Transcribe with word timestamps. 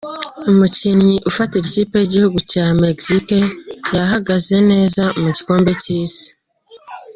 Umukinnyi 0.49 1.15
ufatira 1.29 1.65
ikipe 1.67 1.95
y’igihugu 1.99 2.37
cya 2.51 2.65
Mexique 2.81 3.37
yahagaze 3.95 4.55
neza 4.71 5.03
mu 5.21 5.29
gikombe 5.35 5.71
cy’isi. 5.81 6.27